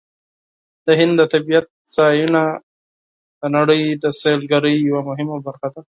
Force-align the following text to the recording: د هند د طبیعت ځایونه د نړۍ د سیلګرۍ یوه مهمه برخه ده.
د 0.85 0.87
هند 0.99 1.13
د 1.19 1.21
طبیعت 1.33 1.67
ځایونه 1.95 2.41
د 3.39 3.41
نړۍ 3.55 3.83
د 4.03 4.05
سیلګرۍ 4.19 4.75
یوه 4.89 5.01
مهمه 5.09 5.37
برخه 5.47 5.67
ده. 5.73 5.81